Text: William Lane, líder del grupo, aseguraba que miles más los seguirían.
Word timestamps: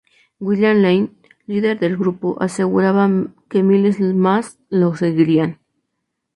William 0.39 0.81
Lane, 0.81 1.13
líder 1.45 1.77
del 1.79 1.95
grupo, 1.95 2.35
aseguraba 2.41 3.07
que 3.49 3.61
miles 3.61 3.99
más 3.99 4.57
los 4.71 4.97
seguirían. 4.97 5.59